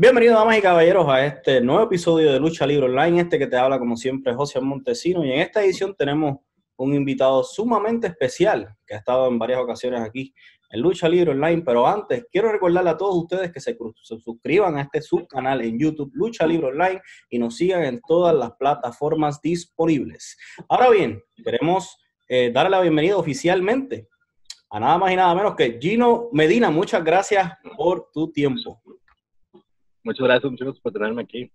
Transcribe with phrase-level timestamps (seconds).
[0.00, 3.22] Bienvenidos, damas y caballeros, a este nuevo episodio de Lucha Libre Online.
[3.22, 5.24] Este que te habla, como siempre, José Montesino.
[5.24, 6.36] Y en esta edición tenemos
[6.76, 10.32] un invitado sumamente especial que ha estado en varias ocasiones aquí
[10.70, 11.62] en Lucha Libre Online.
[11.66, 16.12] Pero antes, quiero recordarle a todos ustedes que se, suscriban a este subcanal en YouTube,
[16.14, 20.38] Lucha Libre Online, y nos sigan en todas las plataformas disponibles.
[20.68, 24.06] Ahora bien, queremos eh, darle la bienvenida oficialmente
[24.70, 26.70] a nada más y nada menos que Gino Medina.
[26.70, 28.80] Muchas gracias por tu tiempo.
[30.08, 31.52] Muchas gracias, muchachos, por tenerme aquí.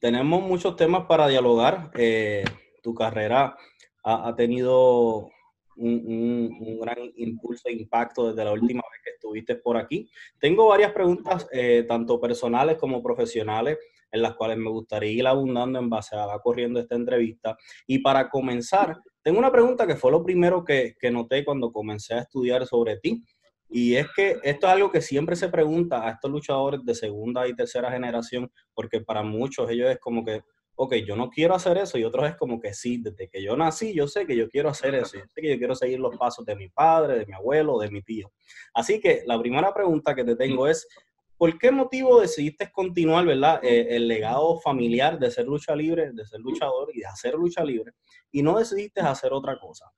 [0.00, 1.88] Tenemos muchos temas para dialogar.
[1.94, 2.42] Eh,
[2.82, 3.56] tu carrera
[4.02, 5.30] ha, tenido
[5.76, 10.10] un, gran impulso e impacto desde la última vez que estuviste por aquí.
[10.40, 13.78] Tengo varias preguntas, eh, tanto personales como profesionales,
[14.10, 17.56] en las cuales me gustaría ir abundando en base a la corriendo esta entrevista.
[17.86, 22.14] Y para comenzar, tengo una pregunta que fue lo primero que, que noté cuando comencé
[22.14, 23.22] a estudiar sobre ti.
[23.70, 27.46] Y es que esto es algo que siempre se pregunta a estos luchadores de segunda
[27.46, 30.42] y tercera generación, porque para muchos ellos es como que,
[30.74, 33.56] ok, yo no quiero hacer eso, y otros es como que sí, desde que yo
[33.56, 36.16] nací, yo sé que yo quiero hacer eso, yo sé que yo quiero seguir los
[36.16, 38.32] pasos de mi padre, de mi abuelo, de mi tío.
[38.72, 40.88] Así que la primera pregunta que te tengo es,
[41.36, 46.24] ¿por qué motivo decidiste continuar, verdad, eh, el legado familiar de ser lucha libre, de
[46.24, 47.92] ser luchador y de hacer lucha libre,
[48.30, 49.92] y no decidiste hacer otra cosa?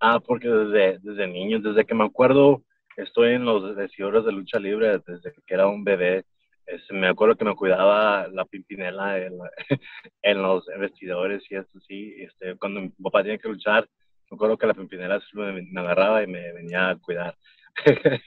[0.00, 2.62] Ah, porque desde, desde niño, desde que me acuerdo,
[2.96, 6.24] estoy en los vestidores de lucha libre desde que era un bebé.
[6.66, 9.18] Este, me acuerdo que me cuidaba la pimpinela
[10.22, 12.14] en, los vestidores y eso sí.
[12.18, 13.88] Este, cuando mi papá tenía que luchar,
[14.30, 17.34] me acuerdo que la pimpinela me, me agarraba y me venía a cuidar.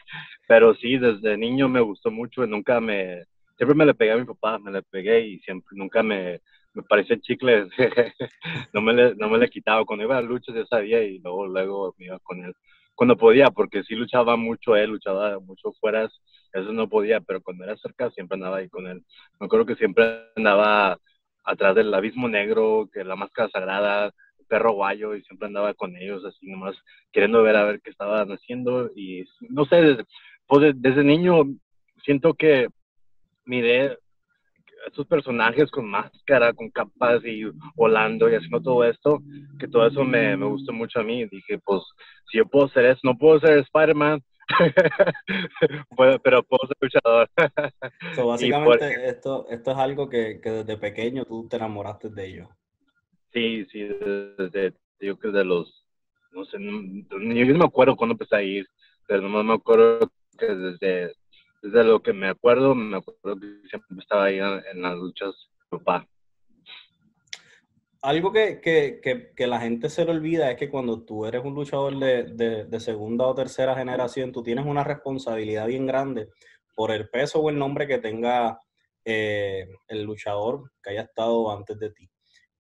[0.48, 3.26] Pero sí, desde niño me gustó mucho y nunca me,
[3.58, 6.40] siempre me le pegué a mi papá, me le pegué y siempre, nunca me,
[6.74, 7.68] me parecía chicle,
[8.74, 9.86] no, me le, no me le quitaba.
[9.86, 12.54] Cuando iba a luchas ya sabía y luego, luego me iba con él.
[12.96, 16.10] Cuando podía, porque sí luchaba mucho él, luchaba mucho fuera,
[16.54, 19.04] eso no podía, pero cuando era cerca siempre andaba ahí con él.
[19.40, 20.98] Me acuerdo que siempre andaba
[21.46, 24.12] atrás del abismo negro, que la máscara sagrada,
[24.48, 26.76] perro guayo, y siempre andaba con ellos así nomás,
[27.12, 28.92] queriendo ver a ver qué estaban haciendo.
[28.96, 30.06] Y no sé, desde,
[30.48, 31.44] pues desde niño
[32.04, 32.68] siento que
[33.46, 33.98] miré
[34.88, 37.44] estos personajes con máscara, con capas y
[37.76, 39.22] volando y haciendo todo esto,
[39.60, 41.26] que todo eso me, me gustó mucho a mí.
[41.26, 41.82] Dije, pues,
[42.32, 44.22] si yo puedo hacer eso, no puedo ser Spider-Man,
[46.24, 47.30] pero puedo ser luchador.
[48.28, 52.50] básicamente, esto, esto es algo que, que, desde pequeño tú te enamoraste de ello.
[53.32, 53.88] Sí, sí,
[54.38, 55.86] desde, yo que desde los,
[56.32, 58.68] no sé, yo no me acuerdo cuándo empecé a ir,
[59.08, 61.14] pero no me acuerdo que desde
[61.62, 66.08] desde lo que me acuerdo, me acuerdo que siempre estaba ahí en, las luchas papá.
[68.02, 69.02] Algo que, que,
[69.36, 72.80] que, la gente se le olvida es que cuando tú eres un luchador de, de,
[72.80, 76.30] segunda o tercera generación, tú tienes una responsabilidad bien grande
[76.76, 78.58] por el peso o el nombre que tenga
[79.04, 82.10] eh, el luchador que haya estado antes de ti.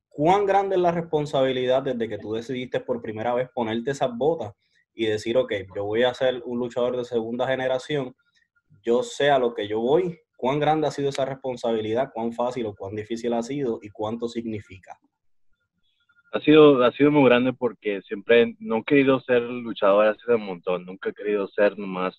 [0.10, 4.54] ¿Cuán grande es la responsabilidad desde que tú decidiste por primera vez ponerte esas botas
[4.94, 8.14] y decir, ok, yo voy a ser un luchador de segunda generación?
[8.84, 12.66] Yo sé a lo que yo voy, cuán grande ha sido esa responsabilidad, cuán fácil
[12.68, 14.98] o cuán difícil ha sido y cuánto significa.
[16.32, 20.38] Ha sido, ha sido muy grande porque siempre no he querido ser luchador, ha sido
[20.38, 22.16] un montón, nunca he querido ser nomás,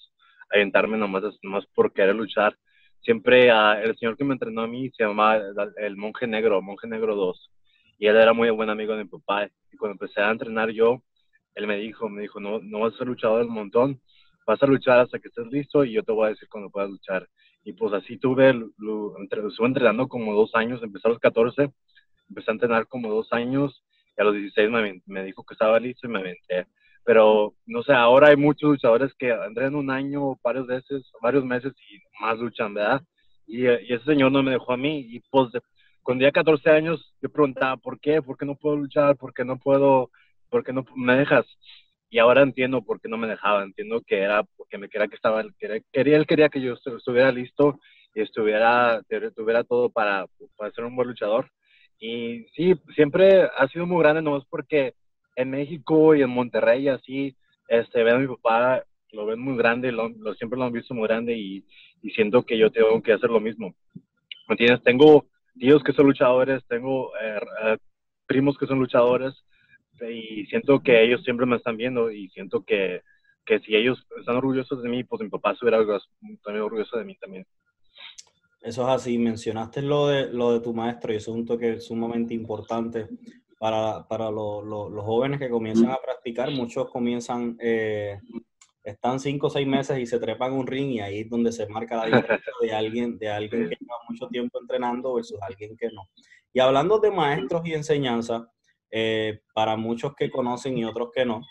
[0.52, 2.56] aventarme nomás, nomás por querer luchar.
[3.02, 5.40] Siempre uh, el señor que me entrenó a mí se llamaba
[5.76, 7.50] el monje negro, monje negro 2,
[7.98, 9.48] y él era muy buen amigo de mi papá.
[9.72, 11.02] Y cuando empecé a entrenar yo,
[11.54, 14.00] él me dijo, me dijo, no, no vas a ser luchador un montón,
[14.46, 16.90] vas a luchar hasta que estés listo y yo te voy a decir cuando puedas
[16.90, 17.28] luchar.
[17.62, 21.70] Y pues así tuve, estuve entrenando como dos años, empecé a los 14,
[22.28, 23.84] empecé a entrenar como dos años
[24.16, 26.66] y a los 16 me, me dijo que estaba listo y me aventé.
[27.04, 31.72] Pero no sé, ahora hay muchos luchadores que entrenan un año, varios veces, varios meses
[31.90, 33.02] y más luchan, ¿verdad?
[33.46, 35.00] Y, y ese señor no me dejó a mí.
[35.08, 35.50] Y pues
[36.02, 38.22] cuando ya 14 años, yo preguntaba, ¿por qué?
[38.22, 39.16] ¿Por qué no puedo luchar?
[39.16, 40.10] ¿Por qué no puedo?
[40.48, 41.46] ¿Por qué no me dejas?
[42.10, 45.14] Y ahora entiendo por qué no me dejaba, entiendo que era porque me quería que
[45.14, 47.78] estaba, quería, él quería que yo estuviera listo
[48.14, 49.00] y estuviera,
[49.36, 50.26] tuviera todo para,
[50.56, 51.48] para ser un buen luchador.
[52.00, 54.94] Y sí, siempre ha sido muy grande, nomás porque
[55.36, 57.36] en México y en Monterrey así,
[57.68, 58.82] este, ven a mi papá,
[59.12, 61.64] lo ven muy grande, lo, siempre lo han visto muy grande y,
[62.02, 63.74] y, siento que yo tengo que hacer lo mismo.
[64.48, 64.82] ¿Me entiendes?
[64.82, 65.26] Tengo
[65.58, 67.78] tíos que son luchadores, tengo eh, eh,
[68.26, 69.34] primos que son luchadores,
[70.08, 73.02] y siento que ellos siempre me están viendo y siento que,
[73.44, 75.78] que si ellos están orgullosos de mí, pues mi papá estuviera
[76.42, 77.46] también orgulloso de mí también.
[78.62, 81.80] Eso es así, mencionaste lo de, lo de tu maestro y eso es un toque
[81.80, 83.08] sumamente importante
[83.58, 86.50] para, para los jóvenes que comienzan a practicar.
[86.50, 88.18] Muchos comienzan eh,
[88.84, 91.66] están cinco o seis meses y se trepan un ring y ahí es donde se
[91.66, 95.88] marca la diferencia de alguien, de alguien que lleva mucho tiempo entrenando versus alguien que
[95.90, 96.08] no.
[96.52, 98.50] Y hablando de maestros y enseñanza,
[98.90, 101.42] eh, para muchos que conocen y otros que no,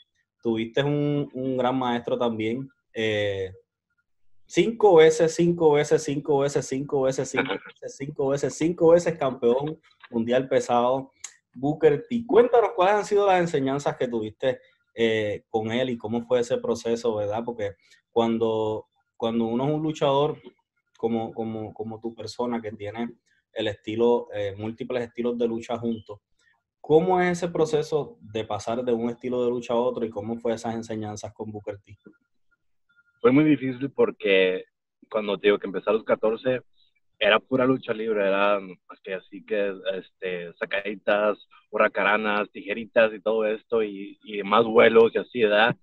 [0.42, 2.70] tuviste un, un gran maestro también.
[2.94, 3.54] Eh,
[4.46, 9.80] cinco veces, cinco veces, cinco veces, cinco veces, cinco veces, cinco veces, cinco veces campeón
[10.10, 11.12] mundial pesado,
[11.54, 12.24] Booker T.
[12.26, 14.60] Cuéntanos cuáles han sido las enseñanzas que tuviste
[14.96, 17.44] eh, con él y cómo fue ese proceso, ¿verdad?
[17.46, 17.76] Porque
[18.12, 20.42] cuando, cuando uno es un luchador
[20.98, 23.10] como, como, como tu persona que tiene
[23.54, 26.20] el estilo, eh, múltiples estilos de lucha juntos,
[26.82, 30.38] ¿cómo es ese proceso de pasar de un estilo de lucha a otro y cómo
[30.38, 31.98] fue esas enseñanzas con Booker T?
[33.22, 34.66] Fue muy difícil porque
[35.10, 36.62] cuando te digo que empecé a los 14,
[37.20, 41.38] era pura lucha libre, era más que así que este, sacaditas,
[41.70, 45.76] huracaranas, tijeritas y todo esto, y, y más vuelos y así, ¿verdad?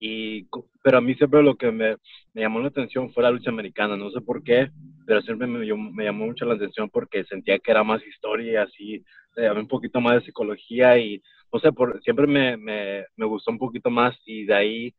[0.00, 0.48] Y,
[0.82, 1.96] pero a mí siempre lo que me,
[2.34, 4.70] llamó la atención fue la lucha americana, no sé por qué,
[5.06, 8.56] pero siempre me, me llamó mucho la atención porque sentía que era más historia y
[8.56, 9.04] así,
[9.36, 13.50] eh, un poquito más de psicología y, no sé, por, siempre me, me, me gustó
[13.50, 14.94] un poquito más y de ahí,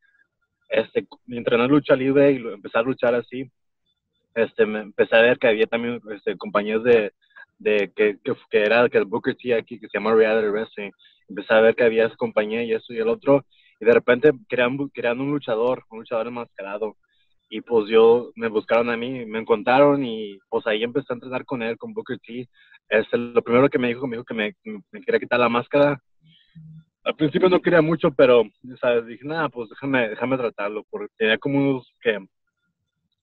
[0.69, 3.51] este, entrenar lucha libre y empezar a luchar así,
[4.36, 7.12] este, me empecé a ver que había también este, compañías de,
[7.59, 10.92] de que, que, era que el Booker T aquí, que se llama Reality Wrestling.
[11.30, 13.45] Empecé a ver que había esa compañía y eso y el otro.
[13.81, 16.95] Y de repente crean, crean un luchador, un luchador enmascarado.
[17.50, 21.44] Y pues yo, me buscaron a mí, me encontraron y pues ahí empecé a entrenar
[21.44, 22.48] con él, con Booker T.
[22.88, 24.54] Este, lo primero que me dijo, me dijo que me,
[25.04, 26.00] quería quitar la máscara.
[27.04, 28.44] Al principio no quería mucho, pero
[28.80, 29.07] ¿sabes?
[29.07, 32.19] dije, nada, pues déjame, déjame tratarlo, porque tenía como unos que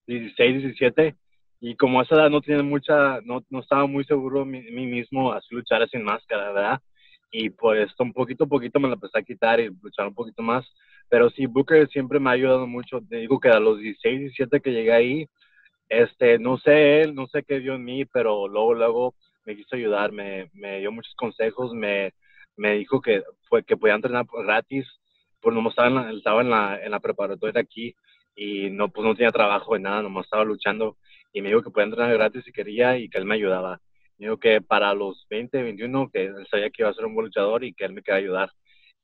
[0.09, 1.15] 16, 17,
[1.61, 4.87] y como a esa edad no tenía mucha, no, no estaba muy seguro de mí,
[4.87, 6.81] mismo así luchar sin máscara, ¿verdad?
[7.31, 10.43] Y pues un poquito a poquito me la empecé a quitar y luchar un poquito
[10.43, 10.67] más.
[11.09, 13.01] Pero sí, Booker siempre me ha ayudado mucho.
[13.01, 15.29] Digo que a los 16, 17 que llegué ahí,
[15.89, 19.15] este, no sé él, no sé qué dio en mí, pero luego, luego
[19.45, 22.13] me quiso ayudar, me, me dio muchos consejos, me,
[22.57, 24.87] me dijo que, fue, que podía entrenar gratis,
[25.41, 27.95] pues no estaba en la, estaba en la, en la preparatoria aquí
[28.37, 30.97] y no, pues no tenía trabajo en nada, nomás estaba luchando
[31.33, 33.81] y me dijo que podía entrenar gratis si quería y que él me ayudaba.
[34.19, 37.15] Me dijo que para los 20, 21, que él sabía que iba a ser un
[37.15, 38.51] buen luchador y que él me quería ayudar.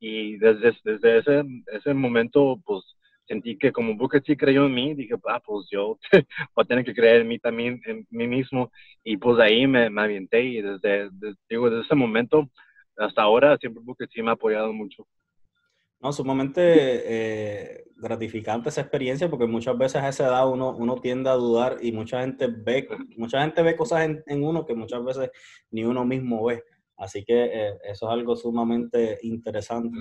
[0.00, 2.82] Y desde, desde ese, ese momento, pues
[3.26, 5.99] sentí que como Booker T creyó en mí, dije, ah, pues yo
[6.55, 8.70] voy a tener que creer en mí también, en mí mismo.
[9.05, 11.11] Y pues ahí me, me avienté y desde,
[11.49, 12.50] digo, desde ese momento
[12.96, 15.06] hasta ahora siempre Booker T me ha apoyado mucho.
[16.05, 21.31] No, sumamente eh, gratificante esa experiencia porque muchas veces a esa edad uno, uno tiende
[21.31, 22.87] a dudar y mucha gente ve,
[23.17, 25.31] mucha gente ve cosas en, uno que muchas veces
[25.71, 26.62] ni uno mismo ve.
[26.99, 29.97] Así que eh, eso es algo sumamente interesante.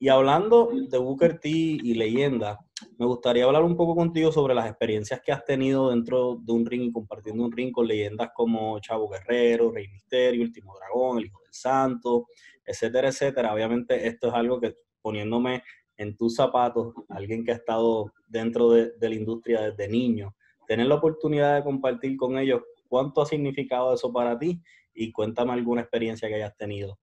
[0.00, 2.58] Y hablando de Booker T y leyenda,
[2.98, 6.66] me gustaría hablar un poco contigo sobre las experiencias que has tenido dentro de un
[6.66, 11.26] ring y compartiendo un ring con leyendas como Chavo Guerrero, Rey Misterio, Último Dragón, El
[11.26, 12.26] Hijo del Santo,
[12.66, 13.54] etcétera, etcétera.
[13.54, 14.74] Obviamente esto es algo que
[15.04, 15.62] poniéndome
[15.98, 20.34] en tus zapatos, alguien que ha estado dentro de, la industria desde niño,
[20.66, 24.62] tener la oportunidad de compartir con ellos cuánto ha significado eso para ti
[24.94, 26.98] y cuéntame alguna experiencia que hayas tenido.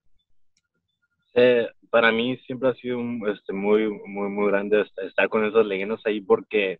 [1.35, 2.99] Eh, para mí siempre ha sido
[3.31, 6.79] este, muy, muy, muy grande estar con esos leyendas ahí porque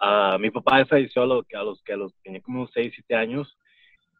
[0.00, 3.14] uh, mi papá falleció a, lo, a los que a los tenía como 6, 7
[3.14, 3.56] años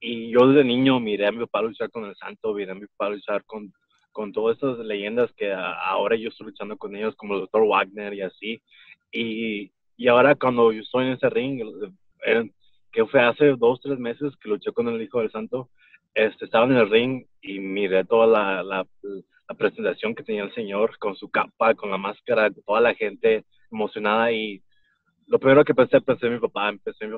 [0.01, 2.87] y yo desde niño miré a mi papá luchar con el santo, miré a mi
[2.87, 3.73] papá luchar con
[4.17, 7.67] con todas estas leyendas que ahora yo estoy luchando con ellos, como el Dr.
[7.67, 8.63] Wagner y así.
[9.13, 11.61] Y, y ahora cuando yo estoy en ese ring,
[12.93, 15.69] que fue hace dos, tres meses que luché con el Hijo del Santo,
[16.15, 18.87] este, estaba en el ring y miré toda la, la,
[19.59, 24.33] presentación que tenía el Señor con su capa, con la máscara, toda la gente emocionada
[24.33, 24.63] y
[25.27, 26.73] lo primero que pensé, pensé en mi papá,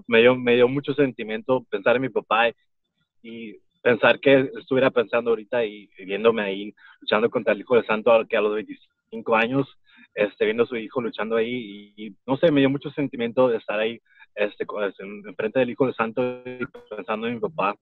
[0.08, 2.50] me, dio, me dio mucho sentimiento pensar en mi papá
[3.22, 8.12] y pensar que estuviera pensando ahorita y viéndome ahí luchando contra el Hijo del Santo,
[8.28, 9.66] que a los 25 años,
[10.14, 13.58] este, viendo a su hijo luchando ahí, y, no sé, me dio mucho sentimiento de
[13.58, 14.00] estar ahí
[14.34, 14.64] este,
[14.98, 17.74] en, frente del Hijo del Santo y pensando en mi papá.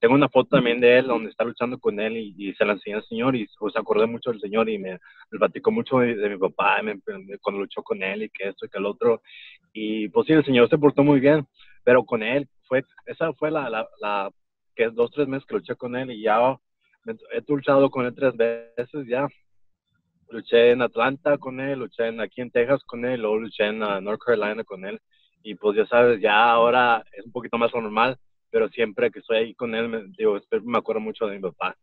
[0.00, 2.96] Tengo una foto también de él donde está luchando con él y, se la enseñé
[2.96, 4.98] al Señor y se acordé mucho del Señor y me,
[5.30, 6.80] me platicó mucho de, mi papá
[7.40, 9.22] cuando luchó con él y que esto y que el otro.
[9.72, 11.46] Y pues sí, el Señor se portó muy bien,
[11.84, 14.30] pero con él fue, esa fue la, la, la
[14.74, 16.58] que es dos, tres meses que luché con él y ya
[17.06, 19.26] he luchado con él tres veces ya.
[20.30, 23.82] Luché en Atlanta con él, luché en, aquí en Texas con él, luego luché en
[23.82, 24.98] uh, North Carolina con él.
[25.42, 28.16] Y pues ya sabes, ya ahora es un poquito más normal,
[28.50, 31.76] pero siempre que estoy ahí con él, me, digo, me acuerdo mucho de mi papá.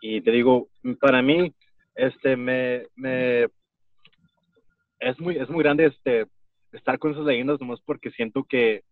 [0.00, 0.68] Y te digo,
[1.00, 1.54] para mí,
[1.94, 2.82] este, me,
[4.98, 6.26] es muy, es muy grande este,
[6.72, 8.82] estar con esas leyendas nomás porque siento que,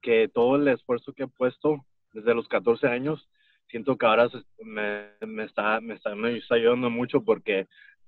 [0.00, 1.84] que todo el esfuerzo que he puesto
[2.16, 3.28] desde los 14 años,
[3.68, 4.28] siento que ahora
[4.64, 7.66] me, está, me, está, me está ayudando mucho porque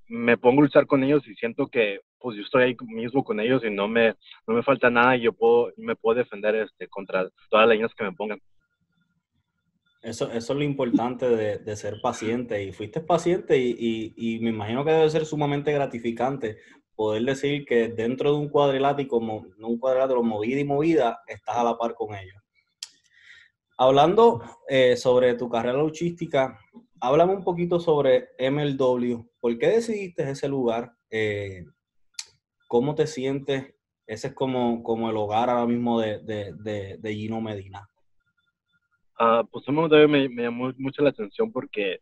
[0.09, 3.39] me pongo a luchar con ellos y siento que pues yo estoy ahí mismo con
[3.39, 4.15] ellos y no me,
[4.47, 7.95] no me falta nada y yo puedo, me puedo defender este, contra todas las leyendas
[7.95, 8.41] que me pongan.
[10.01, 14.51] Eso, eso es lo importante de, de ser paciente y fuiste paciente y, y, me
[14.51, 16.59] imagino que debe ser sumamente gratificante
[16.95, 21.77] poder decir que dentro de un cuadrilátero, un cuadrilátero movida y movida, estás a la
[21.77, 22.48] par con ellos.
[23.81, 26.59] Hablando eh, sobre tu carrera luchística,
[27.01, 29.25] háblame un poquito sobre MLW.
[29.39, 30.95] ¿Por qué decidiste ese lugar?
[31.11, 31.65] Eh,
[32.67, 33.73] ¿Cómo te sientes?
[34.05, 37.89] Ese es como, como el hogar ahora mismo de, de, de, Gino Medina.
[39.21, 42.01] Uh, pues MLW me, llamó mucho la atención porque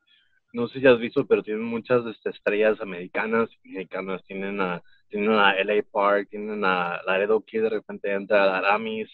[0.54, 4.24] no sé si has visto, pero tienen muchas este, estrellas americanas mexicanas.
[4.24, 9.10] Tienen a, tienen a LA Park, tienen a Laredo Kid, de repente entra a Aramis,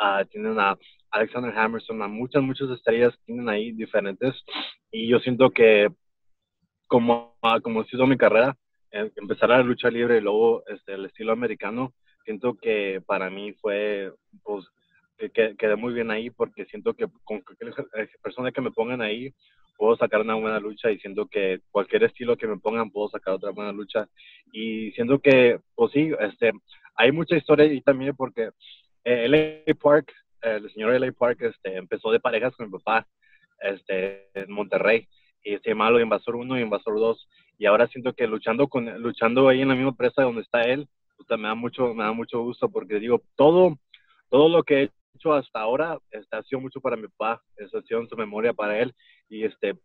[0.00, 0.78] uh, tienen a
[1.10, 4.34] Alexander Hammerson, a muchas, muchas estrellas tienen ahí diferentes.
[4.90, 5.88] Y yo siento que,
[6.86, 8.56] como, ah, como sido mi carrera,
[8.90, 11.92] eh, empezar a la lucha libre y luego este, el estilo americano,
[12.24, 14.64] siento que para mí fue, pues,
[15.18, 17.74] que, quedé muy bien ahí porque siento que con cualquier
[18.22, 19.32] persona que me pongan ahí
[19.76, 23.34] puedo sacar una buena lucha y siento que cualquier estilo que me pongan puedo sacar
[23.34, 24.08] otra buena lucha
[24.52, 26.52] y siento que pues sí este
[26.94, 28.50] hay mucha historia y también porque
[29.04, 30.12] eh, LA Park
[30.54, 33.06] el señor LA Park este empezó de parejas con mi papá
[33.60, 35.08] este en Monterrey.
[35.42, 39.48] Y se llamaba Invasor 1 y Invasor 2 y ahora siento que luchando con luchando
[39.48, 42.42] ahí en la misma empresa donde está él pues, me da mucho me da mucho
[42.42, 43.78] gusto porque digo todo
[44.28, 47.82] todo lo que he hecho hasta ahora este, ha sido mucho para mi papá, ha
[47.82, 48.94] sido en su memoria para él.
[49.28, 49.76] Y este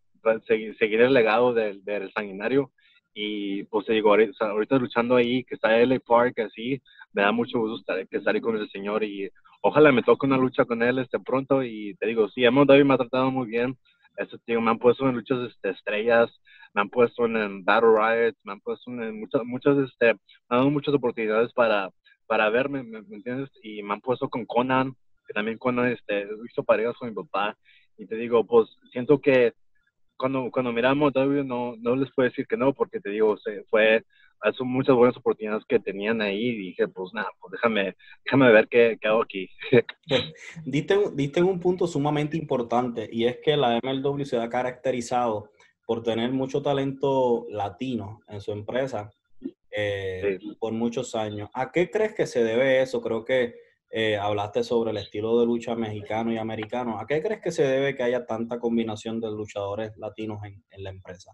[0.47, 2.71] seguir, seguir el legado del, del sanguinario
[3.13, 6.81] y pues digo, ahorita, ahorita, luchando ahí, que está LA Park, así,
[7.13, 9.29] me da mucho gusto estar, ahí con el señor y
[9.61, 12.85] ojalá me toque una lucha con él este pronto y te digo, sí, hemos David
[12.85, 13.77] me ha tratado muy bien,
[14.17, 16.29] este, digo, me han puesto en luchas este, estrellas,
[16.73, 20.59] me han puesto en, Battle Riots, me han puesto en muchas, muchas, este, me han
[20.59, 21.89] dado muchas oportunidades para,
[22.27, 23.49] para verme, ¿me, entiendes?
[23.61, 24.95] Y me han puesto con Conan,
[25.27, 27.57] que también Conan, este, hizo parejas con mi papá,
[27.97, 29.53] y te digo, pues siento que
[30.21, 33.63] cuando, cuando miramos W no, no les puedo decir que no, porque te digo, se
[33.63, 34.05] fue,
[34.55, 38.67] son muchas buenas oportunidades que tenían ahí y dije, pues nada, pues déjame, déjame ver
[38.67, 39.49] qué, qué hago aquí.
[40.65, 45.49] diste, diste un punto sumamente importante y es que la MLW se ha caracterizado
[45.87, 49.09] por tener mucho talento latino en su empresa
[49.71, 51.49] eh, por muchos años.
[51.55, 53.01] ¿A qué crees que se debe eso?
[53.01, 53.55] Creo que
[53.91, 56.97] eh, hablaste sobre el estilo de lucha mexicano y americano.
[56.99, 60.89] ¿A qué crees que se debe que haya tanta combinación de luchadores latinos en, la
[60.89, 61.33] empresa?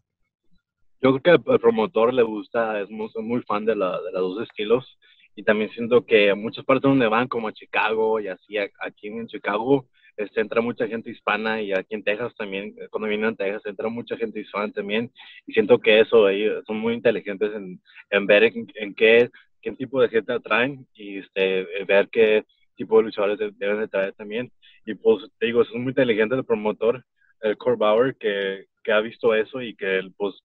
[1.01, 4.35] Yo creo que al promotor le gusta, es muy, muy fan de, la, de los
[4.35, 4.97] dos estilos
[5.35, 9.27] y también siento que muchas partes donde van, como a Chicago y así, aquí en
[9.27, 9.85] Chicago,
[10.17, 13.87] este, entra mucha gente hispana y aquí en Texas también, cuando vienen a Texas, entra
[13.87, 15.11] mucha gente hispana también
[15.45, 19.29] y siento que eso, ellos son muy inteligentes en, en ver en, qué,
[19.61, 22.45] qué tipo de gente atraen y este, ver qué
[22.75, 24.51] tipo de luchadores deben de traer también.
[24.85, 27.03] Y pues te digo, es muy inteligente el promotor,
[27.41, 30.35] el Core Bauer, que, que ha visto eso y que pues,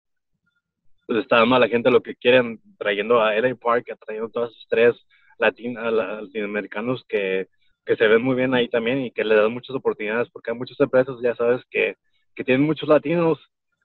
[1.07, 4.53] pues está dando a la gente lo que quieren, trayendo a LA Park, trayendo todas
[4.53, 4.95] sus tres
[5.39, 7.49] latinos, latinoamericanos que
[7.85, 10.57] que se ven muy bien ahí también y que le dan muchas oportunidades, porque hay
[10.57, 11.97] muchas empresas, ya sabes, que,
[12.35, 13.39] que tienen muchos latinos,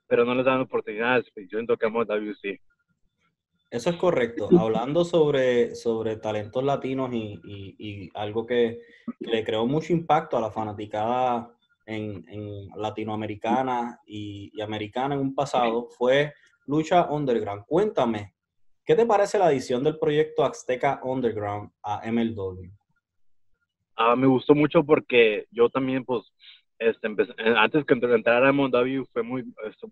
[0.06, 1.26] pero no les dan oportunidades.
[1.36, 2.60] Yo siento que amo WC.
[3.70, 4.48] Eso es correcto.
[4.58, 8.80] Hablando sobre, sobre talentos latinos y, y, algo que,
[9.20, 15.34] le creó mucho impacto a la fanaticada en, en latinoamericana y, y, americana en un
[15.34, 16.32] pasado fue
[16.66, 17.64] Lucha Underground.
[17.66, 18.34] Cuéntame,
[18.86, 22.70] ¿qué te parece la adición del proyecto Azteca Underground a MLW?
[23.96, 26.22] Ah, me gustó mucho porque yo también, pues,
[26.78, 29.44] este, eh, antes que entrara a MW fue muy,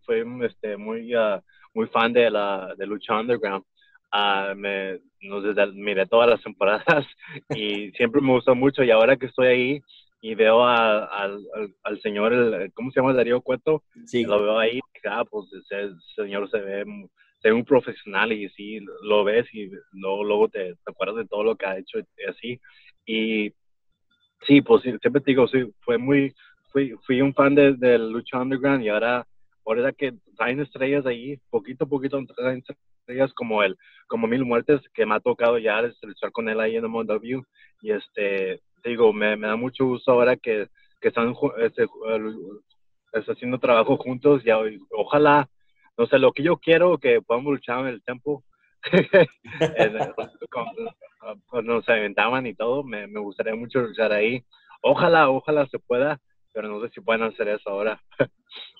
[0.04, 1.40] fue este, muy, uh,
[1.74, 3.64] muy fan de la de lucha underground.
[4.12, 7.06] Uh, me, no sé, miré todas las temporadas
[7.50, 9.80] y siempre me gustó mucho y ahora que estoy ahí
[10.20, 11.44] y veo a, al,
[11.82, 13.12] al, señor, el, ¿cómo se llama?
[13.12, 14.24] Darío Cueto, sí.
[14.24, 16.84] lo veo ahí, ah, pues ese señor se ve,
[17.42, 21.26] se ve un profesional y sí, lo ves y luego, luego te, te acuerdas de
[21.26, 22.60] todo lo que ha hecho y así.
[23.04, 23.52] Y
[24.46, 26.34] Sí, pues siempre te digo, sí, fue muy,
[27.06, 29.26] fui, un fan del de Lucha Underground y ahora,
[29.64, 32.62] ahora que traen estrellas ahí, poquito a poquito traen
[32.98, 36.76] estrellas como él, como Mil Muertes, que me ha tocado ya luchar con él ahí
[36.76, 37.42] en el MW.
[37.82, 40.68] Y este, digo, me, me, da mucho gusto ahora que,
[41.00, 41.86] que están este,
[43.12, 44.50] haciendo trabajo juntos y
[44.90, 45.48] ojalá,
[45.96, 48.42] no sé, lo que yo quiero, que podamos luchar en el tiempo,
[51.82, 54.44] se aventaban y todo, me, me gustaría mucho luchar ahí.
[54.82, 56.20] Ojalá, ojalá se pueda,
[56.56, 58.02] pero no sé si pueden hacer eso ahora.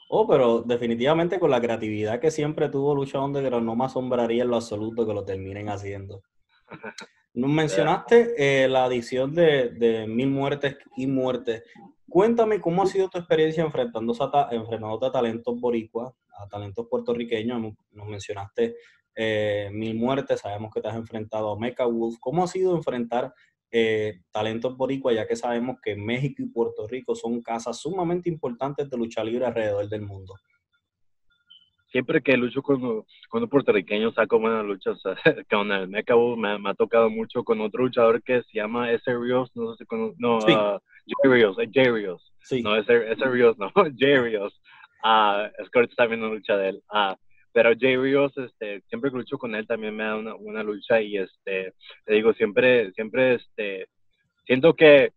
[0.09, 4.50] Oh, pero definitivamente con la creatividad que siempre tuvo Lucha Underground, no me asombraría en
[4.50, 6.23] lo absoluto que lo terminen haciendo.
[7.35, 11.64] Nos mencionaste eh, la adición de, de, Mil Muertes y Muertes.
[12.09, 17.75] Cuéntame cómo ha sido tu experiencia enfrentándose a, enfrentándote a talentos boricuas, a talentos puertorriqueños.
[17.90, 18.76] Nos mencionaste
[19.12, 22.16] eh, Mil Muertes, sabemos que te has enfrentado a Mecha Wolf.
[22.21, 23.35] ¿Cómo ha sido enfrentar
[23.78, 28.88] eh, talentos boricuas, ya que sabemos que México y Puerto Rico son casas sumamente importantes
[28.88, 30.35] de lucha libre alrededor del mundo?
[31.92, 34.99] Siempre que lucho con, con un puertorriqueño saco buenas luchas.
[35.50, 39.02] con el Mecha Wolf me, ha tocado mucho con otro luchador que se llama S.
[39.14, 40.52] Rios, no sé si con, no, sí.
[40.52, 40.80] uh,
[41.28, 42.33] Rios.
[42.40, 42.62] Sí.
[42.62, 42.87] No, S.
[43.26, 43.90] Rios, no, J.
[44.23, 44.59] Rios.
[45.04, 46.83] Uh, es que ahorita está viendo lucha de él.
[46.90, 47.14] Uh,
[47.57, 51.01] pero Jay Rios, este, siempre que lucho con él también me da una, una lucha
[51.01, 51.73] y este,
[52.05, 53.87] te digo, siempre, siempre, este,
[54.45, 55.15] siento que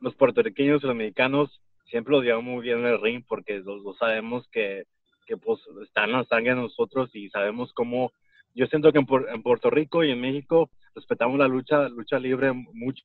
[0.00, 1.60] los puertorriqueños y los mexicanos
[1.90, 4.84] siempre lo llevamos muy bien en el ring porque los, sabemos que,
[5.26, 8.12] que pues están la sangre de nosotros y sabemos cómo,
[8.54, 12.50] yo siento que en, en Puerto Rico y en México respetamos la lucha, lucha libre
[12.54, 13.04] mucho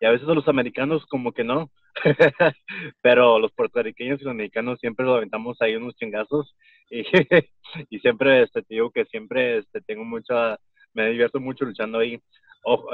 [0.00, 1.70] y a veces a los americanos como que no,
[3.02, 6.56] pero los puertorriqueños y los mexicanos siempre lo aventamos ahí unos chingazos
[6.90, 7.04] y,
[7.90, 10.58] y siempre este, te digo que siempre este, tengo mucha,
[10.94, 12.20] me divierto mucho luchando ahí.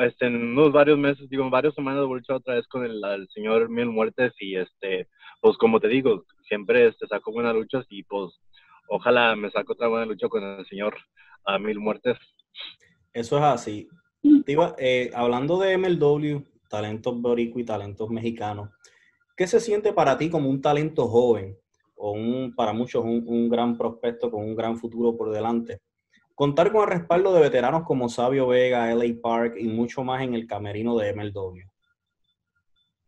[0.00, 3.28] Este, en unos varios meses, digo, en varias semanas a luchar otra vez con el,
[3.34, 5.08] señor Mil Muertes y este,
[5.40, 8.32] pues como te digo, siempre este, saco buenas luchas y pues
[8.88, 10.96] ojalá me saco otra buena lucha con el señor
[11.44, 12.16] a Mil Muertes.
[13.12, 13.88] Eso es así.
[14.78, 18.70] Eh, hablando de MLW, talentos boricua y talentos mexicanos.
[19.36, 21.56] ¿Qué se siente para ti como un talento joven
[21.96, 25.80] o un, para muchos un, gran prospecto con un gran futuro por delante?
[26.34, 30.34] Contar con el respaldo de veteranos como Sabio Vega, LA Park y mucho más en
[30.34, 31.60] el camerino de MLW.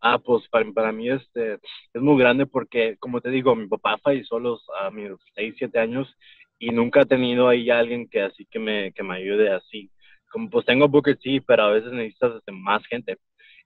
[0.01, 3.99] Ah, pues para, para mí este, es muy grande porque, como te digo, mi papá
[3.99, 6.15] falleció los, a mis 6, 7 años
[6.59, 9.91] y nunca he tenido ahí alguien que así que me, que me ayude así.
[10.31, 13.17] Como pues tengo Booker T, pero a veces necesitas este, más gente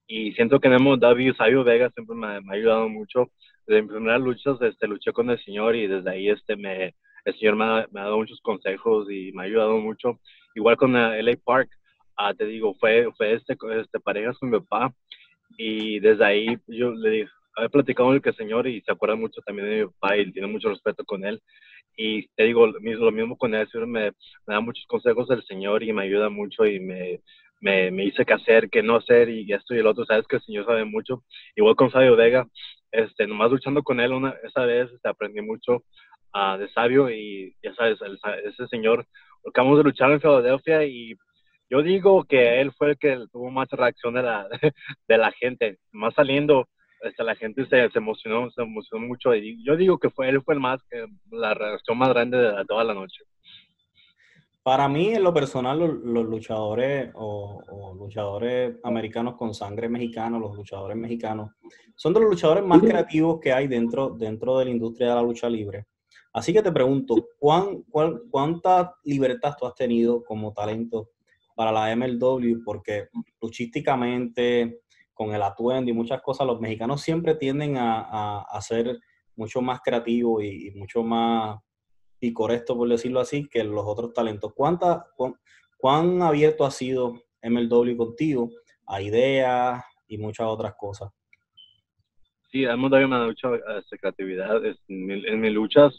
[0.06, 3.30] y siento que tenemos David Sabio Vega siempre me, ha ayudado mucho.
[3.66, 7.38] Desde mis primeras luchas este luché con el señor y desde ahí este me el
[7.38, 10.18] señor me ha, dado muchos consejos y me ha ayudado mucho.
[10.54, 11.70] Igual con LA Park
[12.16, 14.92] ah, te digo fue fue este este parejas con mi papá
[15.56, 19.40] y desde ahí yo le dije he platicado con el señor y se acuerda mucho
[19.42, 21.40] también de mi papá y tiene mucho respeto con él.
[21.96, 24.12] Y te digo lo mismo con él me,
[24.46, 27.20] me da muchos consejos del señor y me ayuda mucho y me
[27.62, 30.04] me, me hice qué hacer, qué no hacer y esto y el otro.
[30.04, 31.22] Sabes que el Señor sabe mucho.
[31.56, 32.46] Igual con Sabio Vega,
[32.90, 35.84] este, nomás luchando con él una, esa vez este, aprendí mucho
[36.34, 37.98] uh, de Sabio y ya sabes,
[38.44, 39.06] ese Señor,
[39.48, 41.14] acabamos de luchar en Filadelfia y
[41.70, 44.46] yo digo que él fue el que tuvo más reacción de la,
[45.08, 45.78] de la gente.
[45.92, 46.68] Más saliendo,
[47.02, 49.34] este, la gente se, se, emocionó, se emocionó mucho.
[49.34, 52.64] Y yo digo que fue él fue el más, que, la reacción más grande de
[52.66, 53.24] toda la noche.
[54.62, 60.96] Para mí, en lo personal, los, luchadores o, luchadores americanos con sangre mexicana, los luchadores
[60.96, 61.50] mexicanos,
[61.96, 65.22] son de los luchadores más creativos que hay dentro, dentro de la industria de la
[65.22, 65.86] lucha libre.
[66.32, 67.82] Así que te pregunto, ¿cuán,
[68.30, 71.10] ¿cuánta libertad tú has tenido como talento
[71.56, 72.62] para la MLW?
[72.64, 73.08] Porque
[73.40, 79.00] luchísticamente, con el atuendo y muchas cosas, los mexicanos siempre tienden a, a, ser
[79.34, 81.58] mucho más creativos y mucho más
[82.22, 84.54] y correcto, por decirlo así, que los otros talentos.
[84.54, 85.06] ¿Cuánta,
[85.76, 88.48] cuán, abierto ha sido MLW contigo
[88.86, 91.10] a ideas y muchas otras cosas?
[92.52, 95.92] Sí, hemos dado una lucha de creatividad en, mis luchas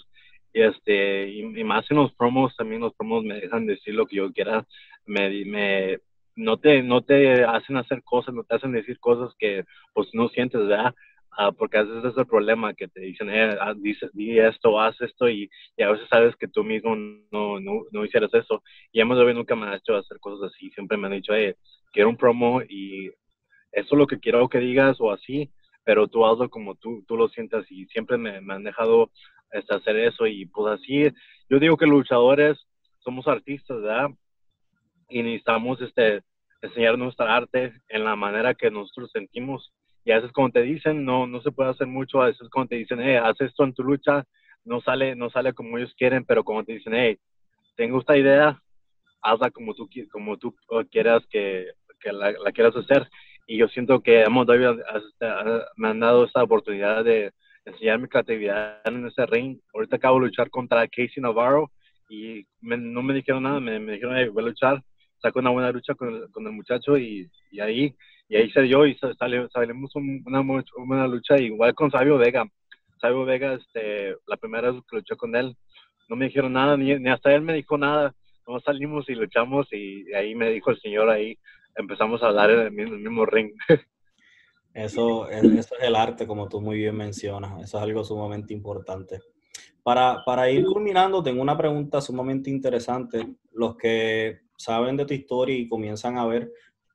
[0.54, 4.16] y, este, y, más en los promos, también los promos me dejan decir lo que
[4.16, 4.66] yo quiera,
[5.06, 5.98] me, me,
[6.38, 10.30] no, te, no te hacen hacer cosas, no te hacen decir cosas que pues no
[10.30, 10.96] sientes, ¿verdad?
[11.36, 14.80] Ah, porque a veces es el problema que te dicen, eh, ah, dice, di esto,
[14.80, 18.62] haz esto, y, y, a veces sabes que tú mismo no, no, no hicieras eso.
[18.92, 21.56] Y hemos de nunca me ha hecho hacer cosas así, siempre me han dicho, eh,
[21.92, 23.08] quiero un promo y
[23.72, 25.50] eso es lo que quiero que digas o así,
[25.84, 29.10] pero tú hazlo como tú, tú lo sientas y siempre me, me han dejado
[29.52, 31.10] este, hacer eso y pues así,
[31.50, 32.58] yo digo que luchadores
[33.00, 34.10] somos artistas, ¿verdad?
[35.10, 36.22] Y necesitamos este,
[36.62, 39.72] enseñar nuestra arte en la manera que nosotros sentimos
[40.06, 42.68] y a veces como te dicen, no, no se puede hacer mucho, a veces como
[42.68, 44.26] te dicen, hey, haz esto en tu lucha,
[44.66, 47.18] no sale, no sale como ellos quieren, pero como te dicen, hey,
[47.76, 48.62] tengo esta idea,
[49.22, 50.56] hazla como tú, como tú
[50.92, 51.68] quieras que,
[52.00, 53.10] que la, quieras hacer.
[53.48, 57.32] Y yo siento que hemos me han dado esta oportunidad de
[57.66, 59.60] enseñar mi creatividad en ese ring.
[59.74, 61.72] Ahorita acabo de luchar contra Casey Navarro
[62.10, 64.84] y no me dijeron nada, me, me dijeron, voy a luchar,
[65.22, 67.96] saco una buena lucha con con el muchacho y, y, ahí
[68.34, 70.42] y ahí se dio y sale, salimos una,
[70.78, 72.44] una lucha, igual con Sabio Vega.
[73.00, 75.56] Sabio Vega, este, la primera vez que luché con él,
[76.10, 78.16] no me dijeron nada, ni, ni hasta él me dijo nada.
[78.48, 81.38] No salimos y luchamos y ahí me dijo el señor ahí,
[81.76, 83.52] empezamos a hablar en el mismo, ring.
[84.74, 87.62] Eso, eso es el arte, como tú muy bien mencionas.
[87.62, 89.20] Eso es algo sumamente importante.
[89.84, 93.36] Para, para, ir culminando, tengo una pregunta sumamente interesante.
[93.52, 96.52] Los que saben de tu historia y comienzan a ver,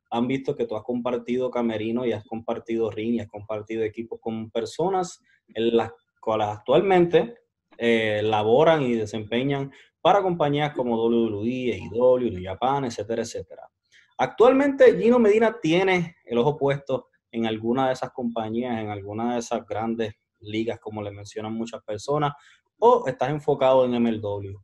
[0.09, 4.19] han visto que tú has compartido camerino y has compartido ring y has compartido equipos
[4.21, 5.21] con personas
[5.53, 7.35] en las cuales actualmente
[7.77, 13.69] eh, laboran y desempeñan para compañías como WWE, AEW, Japan, etcétera, etcétera.
[14.17, 19.39] Actualmente Gino Medina tiene el ojo puesto en alguna de esas compañías, en alguna de
[19.39, 22.33] esas grandes ligas, como le mencionan muchas personas,
[22.79, 24.57] o estás enfocado en MLW?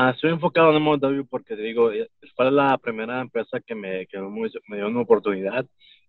[0.00, 4.06] Ah, estoy enfocado en MLW porque te digo, eh, fue la primera empresa que me,
[4.06, 4.16] que
[4.68, 5.66] me dio una oportunidad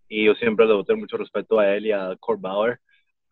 [0.08, 2.80] y yo siempre le doy mucho respeto a él y a Kurt Bauer,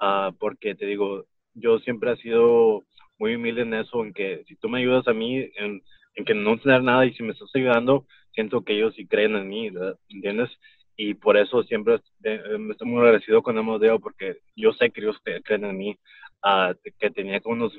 [0.01, 2.83] uh, porque te digo, yo siempre he sido
[3.19, 5.83] muy humilde en eso, en que si tú me ayudas a mí, en,
[6.15, 9.35] en que no tener nada y si me estás ayudando, siento que ellos sí creen
[9.35, 9.69] en mí,
[10.09, 10.49] ¿entiendes?
[10.95, 12.41] Y por eso siempre eh,
[12.71, 15.99] estoy muy agradecido con Amodeo porque yo sé que ellos creen en mí,
[16.43, 17.75] uh, que tenía como unos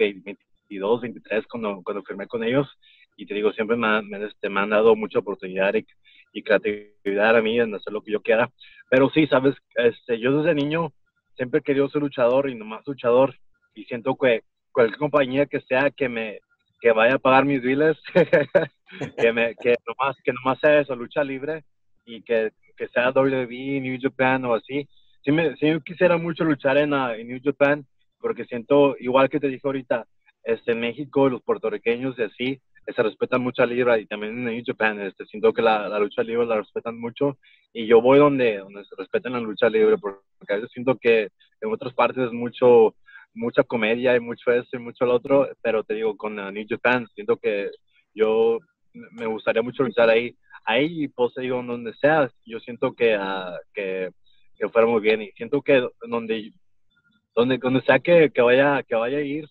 [0.69, 2.69] 22, 23 cuando, cuando firmé con ellos
[3.17, 5.85] y te digo, siempre me, me, este, me han dado mucha oportunidad y,
[6.33, 8.51] y, creatividad a mí en hacer lo que yo quiera.
[8.89, 10.93] Pero sí, sabes, este, yo desde niño
[11.37, 13.35] siempre he querido ser luchador y nomás luchador
[13.75, 16.41] y siento que cualquier compañía que sea que me
[16.81, 17.97] que vaya a pagar mis biles,
[19.17, 21.65] que, me, que, nomás, que nomás sea eso, lucha libre
[22.05, 24.89] y que, que sea WWE, New Japan o así.
[25.25, 27.85] Sí, me, sí quisiera mucho luchar en, uh, en, New Japan
[28.21, 30.05] porque siento, igual que te dije ahorita,
[30.49, 34.45] este, en México los puertorriqueños y así se respetan mucho la libra y también en
[34.47, 37.37] New Japan este, siento que la, la, lucha libre la respetan mucho
[37.75, 41.29] y yo voy donde, donde se respetan la lucha libre porque a veces siento que
[41.61, 42.95] en otras partes es mucho
[43.35, 47.07] mucha comedia y mucho eso y mucho lo otro, pero te digo, con New Japan,
[47.15, 47.71] siento que
[48.15, 48.59] yo
[48.93, 50.35] me gustaría mucho luchar ahí.
[50.65, 54.11] Ahí, pues digo, donde sea, yo siento que, uh, que,
[54.57, 56.53] que, fuera muy bien y siento que donde,
[57.35, 59.49] donde, donde sea que, que, vaya, que vaya a ir,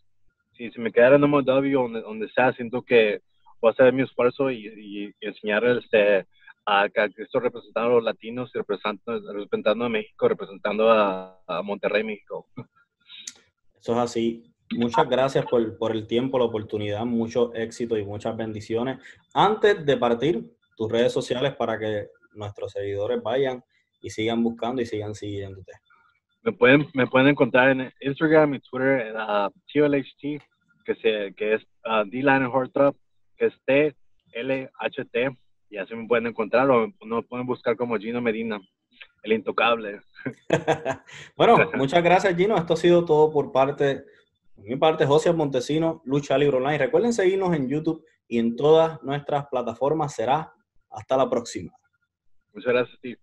[0.57, 3.21] si, si me quedara en MW, donde, donde sea, siento que
[3.61, 6.25] voy a hacer mi esfuerzo y, y, enseñar este,
[6.65, 11.61] a que estoy representando a los latinos y representando, representando a México, representando a, a
[11.61, 12.47] Monterrey, México.
[13.79, 14.53] Eso es así.
[14.75, 18.99] Muchas gracias por, por, el tiempo, la oportunidad, mucho éxito y muchas bendiciones.
[19.33, 20.43] Antes de partir,
[20.75, 23.63] tus redes sociales para que nuestros seguidores vayan
[24.01, 25.71] y sigan buscando y sigan siguiéndote.
[26.47, 30.41] Me pueden, me pueden encontrar en Instagram y Twitter uh, TLHT,
[30.85, 32.49] que, se, que es uh, D-Line
[33.35, 35.37] que es T-L-H-T,
[35.69, 38.61] y así me pueden encontrar o me pueden buscar como Gino Medina,
[39.23, 39.99] el intocable.
[41.35, 44.05] bueno, muchas gracias Gino, esto ha sido todo por parte
[44.55, 46.77] mi parte, José Montesino, Lucha Libre Online.
[46.77, 50.15] Recuerden seguirnos en YouTube y en todas nuestras plataformas.
[50.15, 50.53] Será
[50.89, 51.73] hasta la próxima.
[52.53, 53.19] Muchas gracias, Steve.